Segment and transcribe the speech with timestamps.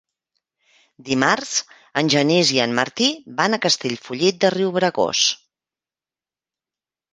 [1.09, 1.51] Dimarts
[2.03, 3.11] en Genís i en Martí
[3.43, 5.25] van a Castellfollit de Riubregós.